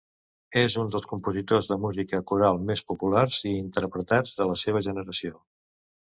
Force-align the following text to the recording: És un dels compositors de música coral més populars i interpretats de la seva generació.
És 0.59 0.75
un 0.83 0.87
dels 0.93 1.03
compositors 1.09 1.67
de 1.71 1.75
música 1.83 2.21
coral 2.31 2.57
més 2.69 2.81
populars 2.91 3.37
i 3.49 3.51
interpretats 3.57 4.33
de 4.39 4.47
la 4.53 4.57
seva 4.63 4.83
generació. 4.89 5.37